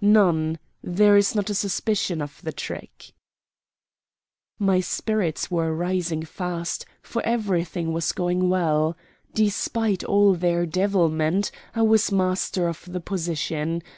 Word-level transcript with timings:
"None, 0.00 0.60
there 0.84 1.16
is 1.16 1.34
not 1.34 1.50
a 1.50 1.52
suspicion 1.54 2.22
of 2.22 2.40
the 2.42 2.52
trick." 2.52 3.10
My 4.56 4.78
spirits 4.78 5.50
were 5.50 5.74
rising 5.74 6.22
fast, 6.24 6.86
for 7.02 7.20
everything 7.24 7.92
was 7.92 8.12
going 8.12 8.48
well. 8.48 8.96
Despite 9.32 10.04
all 10.04 10.34
their 10.34 10.64
devilment 10.64 11.50
I 11.74 11.82
was 11.82 12.12
master 12.12 12.68
of 12.68 12.84
the 12.86 13.00
position. 13.00 13.82